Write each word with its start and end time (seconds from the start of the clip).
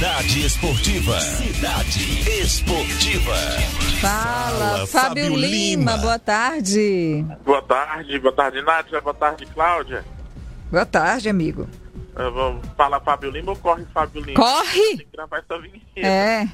Cidade 0.00 0.46
Esportiva. 0.46 1.20
Cidade 1.20 2.30
Esportiva. 2.40 3.34
Fala, 4.00 4.48
Fala 4.58 4.86
Fábio, 4.86 5.24
Fábio 5.24 5.36
Lima. 5.36 5.46
Lima. 5.46 5.96
Boa 5.98 6.18
tarde. 6.18 7.26
Boa 7.44 7.60
tarde, 7.60 8.18
boa 8.18 8.34
tarde, 8.34 8.62
Nádia. 8.62 8.98
Boa 9.02 9.12
tarde, 9.12 9.44
Cláudia. 9.44 10.02
Boa 10.70 10.86
tarde, 10.86 11.28
amigo. 11.28 11.68
Vamos 12.14 12.66
falar 12.78 12.98
Fábio 13.00 13.30
Lima 13.30 13.50
ou 13.50 13.56
corre 13.58 13.84
Fábio 13.92 14.22
Lima? 14.22 14.40
Corre! 14.40 14.96
Tem 14.96 14.96
que 14.96 15.08
gravar 15.12 15.36
essa 15.36 15.58
vinheta. 15.58 15.84
É. 15.96 16.48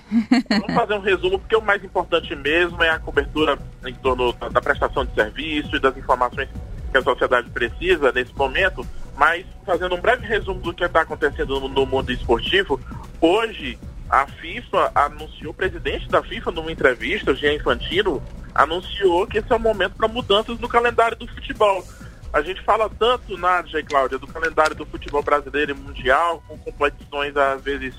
Vamos 0.58 0.74
fazer 0.74 0.94
um 0.94 1.00
resumo, 1.00 1.38
porque 1.38 1.54
o 1.54 1.62
mais 1.62 1.84
importante 1.84 2.34
mesmo 2.34 2.82
é 2.82 2.90
a 2.90 2.98
cobertura 2.98 3.56
em 3.86 3.94
torno 3.94 4.32
da 4.32 4.60
prestação 4.60 5.04
de 5.04 5.14
serviço 5.14 5.76
e 5.76 5.78
das 5.78 5.96
informações 5.96 6.48
que 6.90 6.98
a 6.98 7.02
sociedade 7.02 7.48
precisa 7.50 8.10
nesse 8.10 8.34
momento. 8.34 8.84
Mas, 9.16 9.46
fazendo 9.64 9.94
um 9.94 10.00
breve 10.00 10.26
resumo 10.26 10.60
do 10.60 10.74
que 10.74 10.84
está 10.84 11.00
acontecendo 11.00 11.58
no, 11.60 11.68
no 11.68 11.86
mundo 11.86 12.12
esportivo, 12.12 12.78
hoje 13.20 13.78
a 14.08 14.26
FIFA 14.26 14.92
anunciou, 14.94 15.50
o 15.50 15.54
presidente 15.54 16.08
da 16.08 16.22
FIFA, 16.22 16.50
numa 16.52 16.72
entrevista, 16.72 17.32
o 17.32 17.34
Jean 17.34 17.54
Infantino, 17.54 18.22
anunciou 18.54 19.26
que 19.26 19.38
esse 19.38 19.52
é 19.52 19.56
o 19.56 19.60
momento 19.60 19.94
para 19.96 20.08
mudanças 20.08 20.58
no 20.58 20.68
calendário 20.68 21.16
do 21.16 21.26
futebol. 21.26 21.84
A 22.32 22.40
gente 22.42 22.62
fala 22.62 22.90
tanto, 22.98 23.36
Nádia 23.36 23.78
e 23.78 23.82
Cláudia, 23.82 24.18
do 24.18 24.26
calendário 24.26 24.76
do 24.76 24.86
futebol 24.86 25.22
brasileiro 25.22 25.72
e 25.72 25.74
mundial, 25.74 26.42
com 26.46 26.58
competições 26.58 27.36
às 27.36 27.62
vezes 27.62 27.94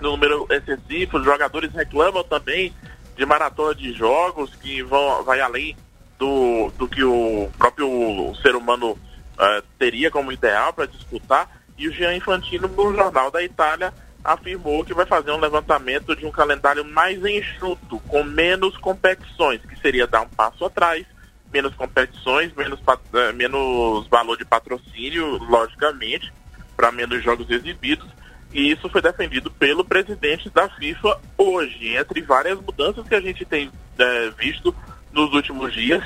no 0.00 0.10
número 0.10 0.46
excessivo, 0.50 1.18
os 1.18 1.24
jogadores 1.24 1.72
reclamam 1.72 2.22
também 2.24 2.72
de 3.16 3.24
maratona 3.24 3.74
de 3.74 3.92
jogos 3.92 4.54
que 4.56 4.82
vão 4.82 5.22
vai 5.24 5.40
além 5.40 5.76
do, 6.18 6.70
do 6.76 6.86
que 6.86 7.02
o 7.02 7.50
próprio 7.56 8.34
ser 8.42 8.54
humano 8.54 8.90
uh, 8.90 9.62
teria 9.78 10.10
como 10.10 10.32
ideal 10.32 10.72
para 10.72 10.86
disputar. 10.86 11.48
E 11.78 11.88
o 11.88 11.92
Jean 11.92 12.14
Infantino, 12.14 12.68
no 12.68 12.94
Jornal 12.94 13.30
da 13.30 13.42
Itália, 13.42 13.92
afirmou 14.26 14.84
que 14.84 14.92
vai 14.92 15.06
fazer 15.06 15.30
um 15.30 15.40
levantamento 15.40 16.16
de 16.16 16.26
um 16.26 16.30
calendário 16.30 16.84
mais 16.84 17.24
enxuto, 17.24 18.00
com 18.00 18.24
menos 18.24 18.76
competições, 18.78 19.60
que 19.62 19.78
seria 19.80 20.06
dar 20.06 20.22
um 20.22 20.28
passo 20.28 20.64
atrás 20.64 21.06
menos 21.52 21.74
competições, 21.74 22.52
menos, 22.54 22.80
eh, 23.14 23.32
menos 23.32 24.06
valor 24.08 24.36
de 24.36 24.44
patrocínio, 24.44 25.38
logicamente, 25.44 26.32
para 26.76 26.92
menos 26.92 27.22
jogos 27.22 27.48
exibidos. 27.48 28.06
E 28.52 28.70
isso 28.72 28.88
foi 28.88 29.00
defendido 29.00 29.50
pelo 29.50 29.84
presidente 29.84 30.50
da 30.50 30.68
FIFA 30.68 31.20
hoje, 31.38 31.96
entre 31.96 32.20
várias 32.20 32.60
mudanças 32.60 33.06
que 33.08 33.14
a 33.14 33.20
gente 33.20 33.44
tem 33.44 33.70
é, 33.98 34.30
visto 34.30 34.74
nos 35.12 35.32
últimos 35.32 35.72
dias, 35.72 36.02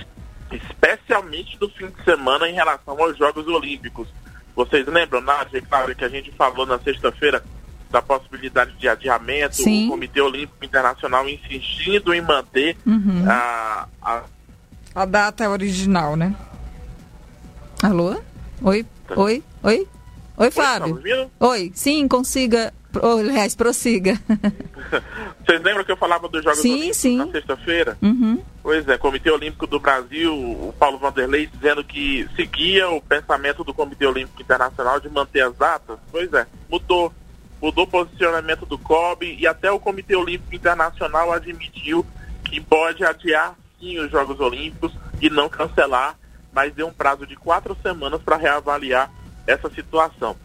especialmente 0.53 1.59
no 1.61 1.69
fim 1.71 1.89
de 1.89 2.05
semana 2.05 2.49
em 2.49 2.55
relação 2.55 3.01
aos 3.03 3.17
Jogos 3.17 3.47
Olímpicos. 3.47 4.09
Vocês 4.55 4.87
lembram, 4.87 5.21
Nádia, 5.21 5.63
claro, 5.63 5.95
que 5.95 6.05
a 6.05 6.09
gente 6.09 6.31
falou 6.33 6.67
na 6.67 6.79
sexta-feira 6.79 7.43
da 7.91 8.01
possibilidade 8.01 8.73
de 8.79 8.89
adiamento, 8.89 9.57
Sim. 9.57 9.87
o 9.87 9.91
Comitê 9.91 10.21
Olímpico 10.21 10.65
Internacional 10.65 11.29
insistindo 11.29 12.15
em 12.15 12.21
manter 12.21 12.77
uhum. 12.87 13.25
a, 13.29 13.89
a 14.01 14.23
a 14.95 15.05
data 15.05 15.45
é 15.45 15.49
original, 15.49 16.17
né? 16.17 16.35
Alô? 17.83 18.17
Oi? 18.63 18.85
Tá. 19.07 19.15
Oi? 19.19 19.43
Oi? 19.63 19.89
Oi, 20.37 20.51
Fábio? 20.51 21.01
Oi, 21.05 21.31
Oi, 21.39 21.73
sim, 21.75 22.09
consiga. 22.09 22.73
Aliás, 23.01 23.55
prossiga. 23.55 24.21
Vocês 25.47 25.63
lembram 25.63 25.85
que 25.85 25.93
eu 25.93 25.97
falava 25.97 26.29
dos 26.29 26.43
Jogos 26.43 26.59
sim, 26.59 26.73
Olímpicos 26.73 26.97
sim. 26.97 27.17
na 27.19 27.27
sexta-feira? 27.29 27.97
Uhum. 28.03 28.43
Pois 28.63 28.87
é, 28.89 28.99
Comitê 28.99 29.31
Olímpico 29.31 29.67
do 29.67 29.79
Brasil, 29.79 30.35
o 30.35 30.75
Paulo 30.77 30.99
Vanderlei 30.99 31.47
dizendo 31.47 31.85
que 31.85 32.29
seguia 32.35 32.91
o 32.91 33.01
pensamento 33.01 33.63
do 33.63 33.73
Comitê 33.73 34.07
Olímpico 34.07 34.43
Internacional 34.43 34.99
de 34.99 35.09
manter 35.09 35.43
as 35.43 35.55
datas. 35.55 35.99
Pois 36.11 36.33
é, 36.33 36.47
mudou. 36.69 37.13
Mudou 37.61 37.85
o 37.85 37.87
posicionamento 37.87 38.65
do 38.65 38.79
COB 38.79 39.37
e 39.39 39.47
até 39.47 39.71
o 39.71 39.79
Comitê 39.79 40.17
Olímpico 40.17 40.55
Internacional 40.55 41.33
admitiu 41.33 42.07
que 42.45 42.61
pode 42.61 43.05
adiar 43.05 43.55
sim 43.79 43.99
os 43.99 44.11
Jogos 44.11 44.41
Olímpicos 44.41 44.93
e 45.21 45.29
não 45.29 45.49
cancelar, 45.49 46.19
mas 46.53 46.73
deu 46.75 46.89
um 46.89 46.93
prazo 46.93 47.27
de 47.27 47.37
quatro 47.37 47.77
semanas 47.83 48.23
para 48.23 48.37
reavaliar 48.37 49.11
essa 49.47 49.69
situação. 49.71 50.37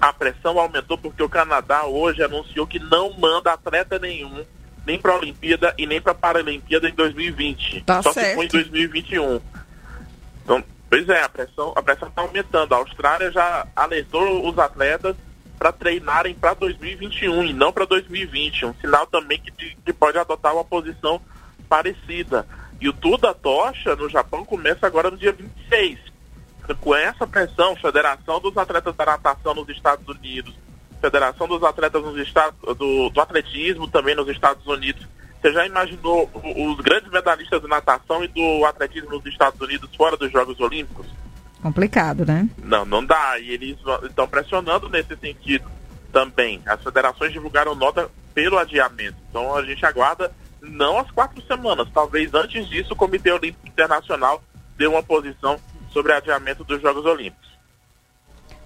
A 0.00 0.12
pressão 0.12 0.58
aumentou 0.58 0.98
porque 0.98 1.22
o 1.22 1.28
Canadá 1.28 1.84
hoje 1.84 2.22
anunciou 2.22 2.66
que 2.66 2.78
não 2.78 3.12
manda 3.18 3.52
atleta 3.52 3.98
nenhum, 3.98 4.44
nem 4.86 4.98
para 4.98 5.12
a 5.12 5.16
Olimpíada 5.16 5.74
e 5.78 5.86
nem 5.86 6.00
para 6.00 6.12
a 6.12 6.14
Paralimpíada 6.14 6.88
em 6.88 6.94
2020. 6.94 7.82
Tá 7.82 8.02
Só 8.02 8.12
certo. 8.12 8.28
se 8.28 8.34
for 8.34 8.44
em 8.44 8.48
2021. 8.48 9.40
Então, 10.42 10.64
pois 10.90 11.08
é, 11.08 11.22
a 11.22 11.28
pressão 11.28 11.72
a 11.76 11.82
pressão 11.82 12.08
está 12.08 12.22
aumentando. 12.22 12.74
A 12.74 12.78
Austrália 12.78 13.30
já 13.30 13.66
alertou 13.76 14.48
os 14.48 14.58
atletas 14.58 15.16
para 15.62 15.70
treinarem 15.70 16.34
para 16.34 16.54
2021 16.54 17.44
e 17.44 17.52
não 17.52 17.72
para 17.72 17.84
2020. 17.86 18.66
Um 18.66 18.74
sinal 18.80 19.06
também 19.06 19.38
que, 19.38 19.76
que 19.76 19.92
pode 19.92 20.18
adotar 20.18 20.52
uma 20.52 20.64
posição 20.64 21.20
parecida. 21.68 22.44
E 22.80 22.88
o 22.88 22.92
Tour 22.92 23.16
da 23.16 23.32
Tocha 23.32 23.94
no 23.94 24.08
Japão 24.08 24.44
começa 24.44 24.84
agora 24.84 25.08
no 25.08 25.16
dia 25.16 25.30
26. 25.30 26.00
Com 26.80 26.96
essa 26.96 27.28
pressão, 27.28 27.76
Federação 27.76 28.40
dos 28.40 28.56
Atletas 28.56 28.96
da 28.96 29.06
Natação 29.06 29.54
nos 29.54 29.68
Estados 29.68 30.08
Unidos, 30.08 30.52
Federação 31.00 31.46
dos 31.46 31.62
Atletas 31.62 32.02
nos 32.02 32.18
Estados, 32.18 32.58
do, 32.76 33.08
do 33.10 33.20
Atletismo 33.20 33.86
também 33.86 34.16
nos 34.16 34.28
Estados 34.28 34.66
Unidos. 34.66 35.06
Você 35.40 35.52
já 35.52 35.64
imaginou 35.64 36.28
os 36.34 36.80
grandes 36.80 37.12
medalhistas 37.12 37.62
de 37.62 37.68
natação 37.68 38.24
e 38.24 38.28
do 38.28 38.64
atletismo 38.64 39.10
nos 39.10 39.26
Estados 39.26 39.60
Unidos 39.60 39.94
fora 39.94 40.16
dos 40.16 40.30
Jogos 40.32 40.58
Olímpicos? 40.58 41.06
Complicado, 41.62 42.26
né? 42.26 42.48
Não, 42.62 42.84
não 42.84 43.04
dá. 43.04 43.38
E 43.38 43.50
eles 43.50 43.76
estão 44.04 44.26
pressionando 44.26 44.88
nesse 44.88 45.16
sentido 45.16 45.64
também. 46.12 46.60
As 46.66 46.82
federações 46.82 47.32
divulgaram 47.32 47.74
nota 47.74 48.10
pelo 48.34 48.58
adiamento. 48.58 49.16
Então 49.30 49.54
a 49.54 49.64
gente 49.64 49.84
aguarda 49.86 50.32
não 50.60 50.98
as 50.98 51.10
quatro 51.10 51.40
semanas. 51.46 51.88
Talvez 51.94 52.34
antes 52.34 52.68
disso 52.68 52.92
o 52.94 52.96
Comitê 52.96 53.30
Olímpico 53.30 53.66
Internacional 53.66 54.42
dê 54.76 54.86
uma 54.86 55.02
posição 55.02 55.58
sobre 55.92 56.12
adiamento 56.12 56.64
dos 56.64 56.80
Jogos 56.82 57.04
Olímpicos. 57.04 57.52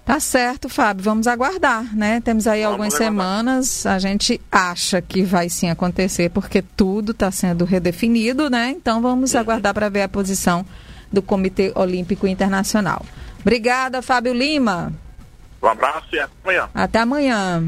Tá 0.05 0.21
certo, 0.21 0.69
Fábio. 0.69 1.03
Vamos 1.03 1.27
aguardar, 1.27 1.93
né? 1.93 2.21
Temos 2.21 2.47
aí 2.47 2.61
Vamos 2.61 2.71
algumas 2.73 2.95
aguardar. 2.95 3.11
semanas. 3.13 3.85
A 3.85 3.99
gente 3.99 4.39
acha 4.49 5.01
que 5.01 5.21
vai 5.23 5.49
sim 5.49 5.69
acontecer, 5.69 6.29
porque 6.29 6.61
tudo 6.61 7.11
está 7.11 7.29
sendo 7.29 7.65
redefinido, 7.65 8.49
né? 8.49 8.69
Então 8.69 9.01
vamos 9.01 9.33
Uhum. 9.33 9.39
aguardar 9.41 9.73
para 9.73 9.89
ver 9.89 10.03
a 10.03 10.07
posição 10.07 10.65
do 11.11 11.21
Comitê 11.21 11.71
Olímpico 11.75 12.27
Internacional. 12.27 13.05
Obrigada, 13.41 14.01
Fábio 14.01 14.33
Lima. 14.33 14.93
Um 15.61 15.67
abraço 15.67 16.07
e 16.13 16.19
até 16.19 16.31
amanhã. 16.43 16.69
Até 16.73 16.99
amanhã. 16.99 17.63